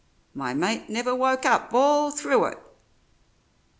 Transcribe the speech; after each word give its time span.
"My 0.33 0.55
mate 0.55 0.89
never 0.89 1.13
woke 1.13 1.45
up 1.45 1.75
all 1.75 2.09
through 2.09 2.45
it." 2.45 2.57